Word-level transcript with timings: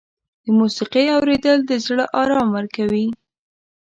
د 0.43 0.45
موسیقۍ 0.59 1.05
اورېدل 1.17 1.57
د 1.65 1.71
زړه 1.85 2.05
آرام 2.21 2.47
ورکوي. 2.57 3.07